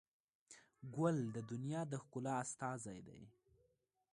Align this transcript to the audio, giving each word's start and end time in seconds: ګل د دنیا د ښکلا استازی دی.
ګل 0.95 1.17
د 1.35 1.37
دنیا 1.51 1.81
د 1.91 1.93
ښکلا 2.03 2.33
استازی 2.43 2.99
دی. 3.07 3.21